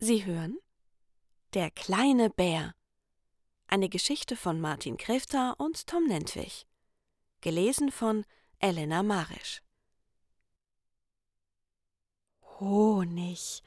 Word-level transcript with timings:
Sie 0.00 0.24
hören 0.24 0.60
Der 1.54 1.72
kleine 1.72 2.30
Bär. 2.30 2.72
Eine 3.66 3.88
Geschichte 3.88 4.36
von 4.36 4.60
Martin 4.60 4.96
Krefter 4.96 5.56
und 5.58 5.88
Tom 5.88 6.04
Nentwich. 6.04 6.68
Gelesen 7.40 7.90
von 7.90 8.24
Elena 8.60 9.02
Marisch. 9.02 9.60
Honig. 12.60 13.64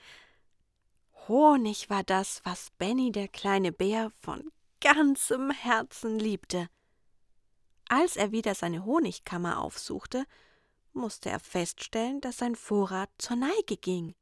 Honig 1.27 1.89
war 1.89 2.03
das, 2.03 2.39
was 2.45 2.71
Benny 2.77 3.11
der 3.11 3.27
kleine 3.27 3.73
Bär 3.73 4.13
von 4.21 4.53
ganzem 4.79 5.51
Herzen 5.51 6.17
liebte. 6.17 6.69
Als 7.89 8.15
er 8.15 8.31
wieder 8.31 8.55
seine 8.55 8.85
Honigkammer 8.85 9.59
aufsuchte, 9.59 10.25
musste 10.93 11.29
er 11.29 11.41
feststellen, 11.41 12.21
dass 12.21 12.37
sein 12.37 12.55
Vorrat 12.55 13.09
zur 13.17 13.35
Neige 13.35 13.75
ging. 13.75 14.15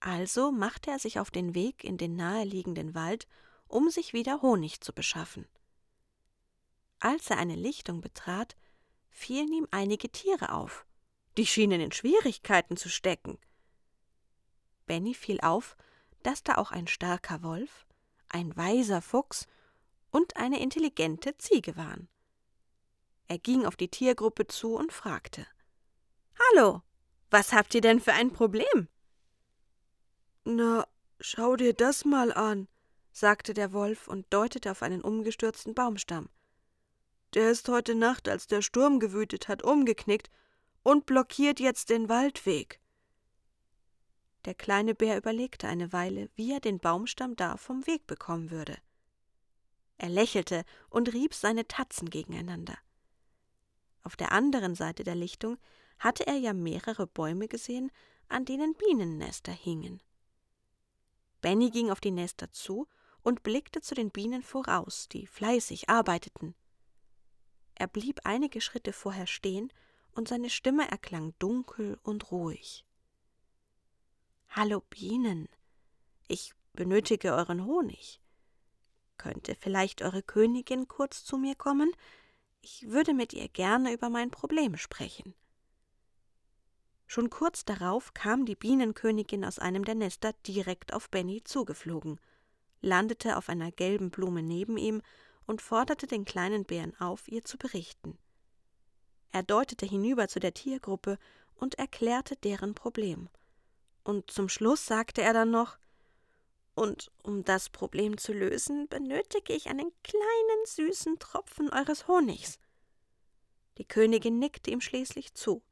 Also 0.00 0.50
machte 0.50 0.90
er 0.90 0.98
sich 0.98 1.18
auf 1.18 1.30
den 1.30 1.54
Weg 1.54 1.84
in 1.84 1.98
den 1.98 2.16
naheliegenden 2.16 2.94
Wald, 2.94 3.28
um 3.68 3.90
sich 3.90 4.12
wieder 4.12 4.42
Honig 4.42 4.80
zu 4.80 4.92
beschaffen. 4.94 5.46
Als 6.98 7.30
er 7.30 7.38
eine 7.38 7.54
Lichtung 7.54 8.00
betrat, 8.00 8.56
fielen 9.10 9.52
ihm 9.52 9.68
einige 9.70 10.10
Tiere 10.10 10.52
auf. 10.52 10.86
Die 11.36 11.46
schienen 11.46 11.80
in 11.80 11.92
Schwierigkeiten 11.92 12.76
zu 12.76 12.88
stecken. 12.88 13.38
Benny 14.86 15.14
fiel 15.14 15.40
auf, 15.40 15.76
dass 16.22 16.42
da 16.42 16.56
auch 16.56 16.72
ein 16.72 16.86
starker 16.86 17.42
Wolf, 17.42 17.86
ein 18.28 18.56
weiser 18.56 19.02
Fuchs 19.02 19.46
und 20.10 20.36
eine 20.36 20.60
intelligente 20.60 21.36
Ziege 21.38 21.76
waren. 21.76 22.08
Er 23.28 23.38
ging 23.38 23.64
auf 23.64 23.76
die 23.76 23.88
Tiergruppe 23.88 24.46
zu 24.46 24.74
und 24.74 24.92
fragte 24.92 25.46
Hallo, 26.52 26.82
was 27.30 27.52
habt 27.52 27.74
ihr 27.74 27.80
denn 27.80 28.00
für 28.00 28.12
ein 28.12 28.32
Problem? 28.32 28.88
Na, 30.52 30.84
schau 31.20 31.54
dir 31.54 31.74
das 31.74 32.04
mal 32.04 32.32
an, 32.32 32.66
sagte 33.12 33.54
der 33.54 33.72
Wolf 33.72 34.08
und 34.08 34.26
deutete 34.30 34.72
auf 34.72 34.82
einen 34.82 35.00
umgestürzten 35.00 35.76
Baumstamm. 35.76 36.28
Der 37.34 37.52
ist 37.52 37.68
heute 37.68 37.94
Nacht, 37.94 38.28
als 38.28 38.48
der 38.48 38.60
Sturm 38.60 38.98
gewütet 38.98 39.46
hat, 39.46 39.62
umgeknickt 39.62 40.28
und 40.82 41.06
blockiert 41.06 41.60
jetzt 41.60 41.88
den 41.88 42.08
Waldweg. 42.08 42.80
Der 44.44 44.54
kleine 44.54 44.96
Bär 44.96 45.16
überlegte 45.16 45.68
eine 45.68 45.92
Weile, 45.92 46.28
wie 46.34 46.52
er 46.52 46.58
den 46.58 46.80
Baumstamm 46.80 47.36
da 47.36 47.56
vom 47.56 47.86
Weg 47.86 48.08
bekommen 48.08 48.50
würde. 48.50 48.76
Er 49.98 50.08
lächelte 50.08 50.64
und 50.88 51.12
rieb 51.12 51.32
seine 51.32 51.68
Tatzen 51.68 52.10
gegeneinander. 52.10 52.76
Auf 54.02 54.16
der 54.16 54.32
anderen 54.32 54.74
Seite 54.74 55.04
der 55.04 55.14
Lichtung 55.14 55.58
hatte 56.00 56.26
er 56.26 56.38
ja 56.38 56.54
mehrere 56.54 57.06
Bäume 57.06 57.46
gesehen, 57.46 57.92
an 58.28 58.44
denen 58.44 58.74
Bienennester 58.74 59.52
hingen. 59.52 60.02
Benny 61.40 61.70
ging 61.70 61.90
auf 61.90 62.00
die 62.00 62.10
Nester 62.10 62.50
zu 62.52 62.86
und 63.22 63.42
blickte 63.42 63.80
zu 63.80 63.94
den 63.94 64.10
Bienen 64.10 64.42
voraus, 64.42 65.08
die 65.08 65.26
fleißig 65.26 65.88
arbeiteten. 65.88 66.54
Er 67.74 67.86
blieb 67.86 68.20
einige 68.24 68.60
Schritte 68.60 68.92
vorher 68.92 69.26
stehen, 69.26 69.72
und 70.12 70.28
seine 70.28 70.50
Stimme 70.50 70.90
erklang 70.90 71.34
dunkel 71.38 71.98
und 72.02 72.30
ruhig. 72.30 72.84
Hallo 74.48 74.82
Bienen, 74.90 75.48
ich 76.26 76.52
benötige 76.72 77.32
euren 77.32 77.64
Honig. 77.64 78.20
Könnte 79.16 79.54
vielleicht 79.54 80.02
eure 80.02 80.22
Königin 80.22 80.88
kurz 80.88 81.24
zu 81.24 81.38
mir 81.38 81.54
kommen? 81.54 81.92
Ich 82.62 82.88
würde 82.88 83.14
mit 83.14 83.32
ihr 83.32 83.48
gerne 83.48 83.92
über 83.92 84.10
mein 84.10 84.30
Problem 84.30 84.76
sprechen. 84.76 85.34
Schon 87.10 87.28
kurz 87.28 87.64
darauf 87.64 88.14
kam 88.14 88.46
die 88.46 88.54
Bienenkönigin 88.54 89.44
aus 89.44 89.58
einem 89.58 89.84
der 89.84 89.96
Nester 89.96 90.32
direkt 90.46 90.92
auf 90.92 91.10
Benny 91.10 91.42
zugeflogen, 91.42 92.20
landete 92.82 93.36
auf 93.36 93.48
einer 93.48 93.72
gelben 93.72 94.12
Blume 94.12 94.44
neben 94.44 94.76
ihm 94.76 95.02
und 95.44 95.60
forderte 95.60 96.06
den 96.06 96.24
kleinen 96.24 96.64
Bären 96.64 96.94
auf, 97.00 97.26
ihr 97.26 97.44
zu 97.44 97.58
berichten. 97.58 98.16
Er 99.32 99.42
deutete 99.42 99.86
hinüber 99.86 100.28
zu 100.28 100.38
der 100.38 100.54
Tiergruppe 100.54 101.18
und 101.56 101.74
erklärte 101.80 102.36
deren 102.36 102.76
Problem. 102.76 103.28
Und 104.04 104.30
zum 104.30 104.48
Schluss 104.48 104.86
sagte 104.86 105.20
er 105.20 105.32
dann 105.32 105.50
noch 105.50 105.78
Und 106.76 107.10
um 107.24 107.42
das 107.42 107.70
Problem 107.70 108.18
zu 108.18 108.32
lösen, 108.32 108.86
benötige 108.86 109.52
ich 109.52 109.66
einen 109.66 109.90
kleinen 110.04 110.64
süßen 110.64 111.18
Tropfen 111.18 111.70
eures 111.70 112.06
Honigs. 112.06 112.60
Die 113.78 113.84
Königin 113.84 114.38
nickte 114.38 114.70
ihm 114.70 114.80
schließlich 114.80 115.34
zu, 115.34 115.64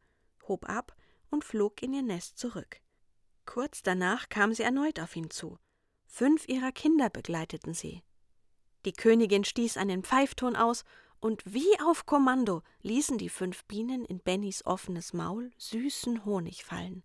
hob 0.49 0.69
ab 0.69 0.97
und 1.31 1.45
flog 1.45 1.83
in 1.83 1.95
ihr 1.95 2.03
Nest 2.03 2.39
zurück. 2.39 2.81
Kurz 3.47 3.83
danach 3.83 4.29
kam 4.29 4.53
sie 4.53 4.63
erneut 4.63 5.01
auf 5.01 5.17
ihn 5.17 5.31
zu. 5.31 5.59
Fünf 6.07 6.49
ihrer 6.49 6.73
Kinder 6.73 7.11
begleiteten 7.11 7.75
sie. 7.75 8.03
Die 8.85 8.93
Königin 8.93 9.45
stieß 9.45 9.77
einen 9.77 10.03
Pfeifton 10.03 10.57
aus, 10.57 10.85
und 11.21 11.43
wie 11.45 11.81
auf 11.81 12.07
Kommando 12.07 12.63
ließen 12.83 13.19
die 13.19 13.29
fünf 13.29 13.65
Bienen 13.65 14.05
in 14.05 14.21
Bennys 14.21 14.65
offenes 14.65 15.13
Maul 15.13 15.51
süßen 15.59 16.25
Honig 16.25 16.65
fallen. 16.65 17.03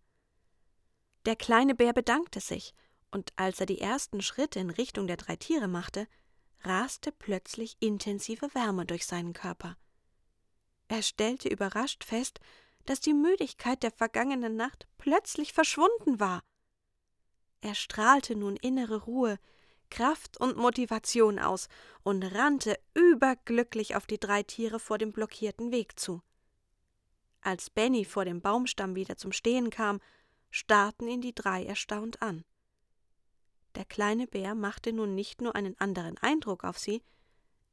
Der 1.26 1.36
kleine 1.36 1.74
Bär 1.74 1.94
bedankte 1.94 2.40
sich, 2.40 2.74
und 3.10 3.34
als 3.38 3.60
er 3.60 3.66
die 3.66 3.80
ersten 3.80 4.22
Schritte 4.22 4.60
in 4.60 4.70
Richtung 4.70 5.08
der 5.08 5.18
drei 5.18 5.36
Tiere 5.36 5.68
machte, 5.68 6.08
raste 6.62 7.12
plötzlich 7.12 7.78
intensive 7.80 8.54
Wärme 8.54 8.86
durch 8.86 9.06
seinen 9.06 9.34
Körper. 9.34 9.78
Er 10.88 11.02
stellte 11.02 11.50
überrascht 11.50 12.04
fest, 12.04 12.40
dass 12.86 13.00
die 13.00 13.14
Müdigkeit 13.14 13.84
der 13.84 13.92
vergangenen 13.92 14.56
Nacht 14.56 14.88
plötzlich 14.98 15.54
verschwunden 15.54 16.20
war. 16.20 16.44
Er 17.62 17.76
strahlte 17.76 18.36
nun 18.36 18.58
innere 18.58 19.04
Ruhe, 19.04 19.40
Kraft 19.90 20.38
und 20.38 20.58
Motivation 20.58 21.40
aus 21.40 21.68
und 22.04 22.24
rannte 22.24 22.80
überglücklich 22.94 23.96
auf 23.96 24.06
die 24.06 24.20
drei 24.20 24.44
Tiere 24.44 24.80
vor 24.80 24.98
dem 24.98 25.12
blockierten 25.12 25.72
Weg 25.72 26.00
zu. 26.00 26.22
Als 27.42 27.70
Benny 27.70 28.06
vor 28.06 28.26
dem 28.26 28.42
Baumstamm 28.42 28.96
wieder 28.96 29.18
zum 29.18 29.32
Stehen 29.32 29.70
kam, 29.70 30.00
starrten 30.50 31.08
ihn 31.08 31.22
die 31.22 31.36
drei 31.36 31.64
erstaunt 31.64 32.22
an. 32.22 32.44
Der 33.76 33.86
kleine 33.86 34.28
Bär 34.28 34.56
machte 34.56 34.94
nun 34.94 35.16
nicht 35.16 35.42
nur 35.42 35.56
einen 35.56 35.78
anderen 35.80 36.18
Eindruck 36.18 36.64
auf 36.64 36.78
sie, 36.78 37.02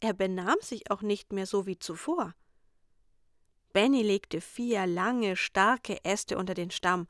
er 0.00 0.15
benahm 0.15 0.56
sich 0.60 0.91
auch 0.91 1.03
nicht 1.03 1.32
mehr 1.32 1.47
so 1.47 1.66
wie 1.66 1.78
zuvor. 1.78 2.34
Benny 3.72 4.03
legte 4.03 4.41
vier 4.41 4.86
lange, 4.86 5.36
starke 5.36 6.04
Äste 6.04 6.36
unter 6.36 6.54
den 6.54 6.70
Stamm, 6.70 7.06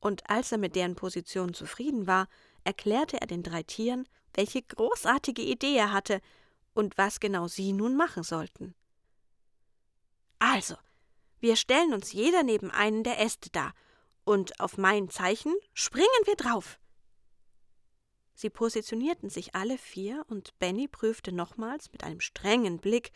und 0.00 0.28
als 0.28 0.52
er 0.52 0.58
mit 0.58 0.76
deren 0.76 0.96
Position 0.96 1.54
zufrieden 1.54 2.06
war, 2.06 2.28
erklärte 2.62 3.20
er 3.20 3.26
den 3.26 3.42
drei 3.42 3.62
Tieren, 3.62 4.06
welche 4.34 4.62
großartige 4.62 5.42
Idee 5.42 5.76
er 5.76 5.92
hatte 5.92 6.20
und 6.74 6.98
was 6.98 7.20
genau 7.20 7.48
sie 7.48 7.72
nun 7.72 7.96
machen 7.96 8.22
sollten. 8.22 8.74
Also, 10.38 10.76
wir 11.40 11.56
stellen 11.56 11.94
uns 11.94 12.12
jeder 12.12 12.42
neben 12.42 12.70
einen 12.70 13.02
der 13.02 13.20
Äste 13.20 13.48
da, 13.50 13.72
und 14.24 14.60
auf 14.60 14.78
mein 14.78 15.08
Zeichen 15.10 15.54
springen 15.72 16.06
wir 16.24 16.36
drauf. 16.36 16.78
Sie 18.34 18.50
positionierten 18.50 19.30
sich 19.30 19.54
alle 19.54 19.78
vier, 19.78 20.24
und 20.28 20.58
Benny 20.58 20.88
prüfte 20.88 21.32
nochmals 21.32 21.92
mit 21.92 22.04
einem 22.04 22.20
strengen 22.20 22.78
Blick, 22.78 23.12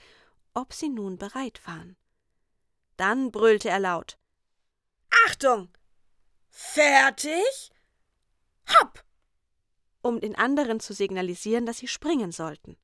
ob 0.54 0.72
sie 0.72 0.88
nun 0.88 1.18
bereit 1.18 1.60
waren. 1.66 1.96
Dann 2.98 3.30
brüllte 3.30 3.70
er 3.70 3.78
laut 3.78 4.18
Achtung. 5.26 5.70
Fertig. 6.50 7.70
Hopp 8.68 9.02
um 10.08 10.20
den 10.20 10.34
anderen 10.36 10.80
zu 10.80 10.92
signalisieren, 10.92 11.66
dass 11.66 11.78
sie 11.78 11.88
springen 11.88 12.32
sollten. 12.32 12.76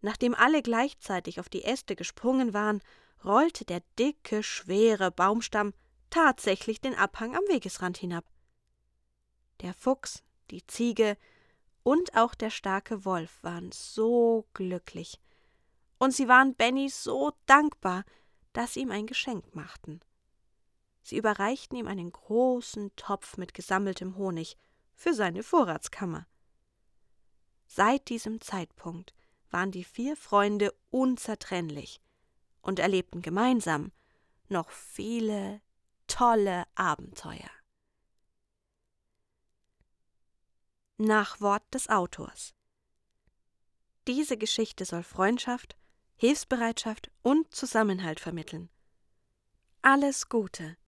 Nachdem 0.00 0.34
alle 0.34 0.62
gleichzeitig 0.62 1.40
auf 1.40 1.48
die 1.48 1.64
Äste 1.64 1.96
gesprungen 1.96 2.52
waren, 2.52 2.82
rollte 3.24 3.64
der 3.64 3.80
dicke, 3.98 4.42
schwere 4.42 5.10
Baumstamm 5.10 5.72
tatsächlich 6.10 6.80
den 6.80 6.94
Abhang 6.94 7.34
am 7.34 7.42
Wegesrand 7.48 7.96
hinab. 7.96 8.24
Der 9.60 9.72
Fuchs, 9.72 10.22
die 10.50 10.66
Ziege 10.66 11.16
und 11.82 12.16
auch 12.16 12.34
der 12.34 12.50
starke 12.50 13.04
Wolf 13.04 13.42
waren 13.42 13.70
so 13.72 14.46
glücklich, 14.52 15.20
und 15.98 16.12
sie 16.12 16.28
waren 16.28 16.54
Benny 16.54 16.90
so 16.90 17.32
dankbar, 17.46 18.04
sie 18.72 18.80
ihm 18.80 18.90
ein 18.90 19.06
Geschenk 19.06 19.54
machten. 19.54 20.00
Sie 21.02 21.18
überreichten 21.18 21.76
ihm 21.76 21.86
einen 21.86 22.10
großen 22.10 22.94
Topf 22.96 23.36
mit 23.36 23.52
gesammeltem 23.52 24.16
Honig 24.16 24.56
für 24.94 25.12
seine 25.12 25.42
Vorratskammer. 25.42 26.26
Seit 27.66 28.08
diesem 28.08 28.40
Zeitpunkt 28.40 29.14
waren 29.50 29.70
die 29.70 29.84
vier 29.84 30.16
Freunde 30.16 30.72
unzertrennlich 30.90 32.00
und 32.62 32.78
erlebten 32.78 33.20
gemeinsam 33.20 33.92
noch 34.48 34.70
viele 34.70 35.60
tolle 36.06 36.64
Abenteuer. 36.74 37.50
Nachwort 40.96 41.62
des 41.74 41.88
Autors 41.88 42.54
Diese 44.06 44.36
Geschichte 44.38 44.84
soll 44.84 45.02
Freundschaft, 45.02 45.76
Hilfsbereitschaft 46.16 47.10
und 47.22 47.54
Zusammenhalt 47.54 48.20
vermitteln. 48.20 48.68
Alles 49.82 50.28
Gute 50.28 50.76